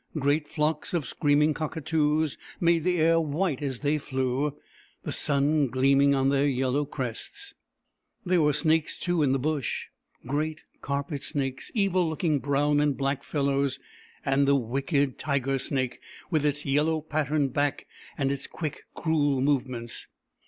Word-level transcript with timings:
Great 0.17 0.47
flocks 0.47 0.95
of 0.95 1.05
screaming 1.05 1.53
cocka 1.53 1.79
toos 1.79 2.35
made 2.59 2.83
the 2.83 2.97
air 2.97 3.19
white, 3.21 3.61
as 3.61 3.81
they 3.81 3.99
flew, 3.99 4.57
the 5.03 5.11
sun 5.11 5.67
gleaming 5.67 6.15
on 6.15 6.29
their 6.29 6.47
yellow 6.47 6.85
crests. 6.85 7.53
There 8.25 8.41
were 8.41 8.51
snakes, 8.51 8.97
too, 8.97 9.21
in 9.21 9.31
the 9.31 9.37
Bush: 9.37 9.89
great 10.25 10.63
carpet 10.81 11.21
snakes, 11.21 11.69
evil 11.75 12.09
looking 12.09 12.39
brown 12.39 12.79
and 12.79 12.97
black 12.97 13.21
fellows, 13.21 13.77
and 14.25 14.47
the 14.47 14.55
wicked 14.55 15.19
tiger 15.19 15.59
snake, 15.59 15.99
with 16.31 16.47
its 16.47 16.65
yellow 16.65 17.01
patterned 17.01 17.53
back 17.53 17.85
and 18.17 18.31
its 18.31 18.47
quick 18.47 18.85
cruel 18.95 19.39
movements. 19.39 20.07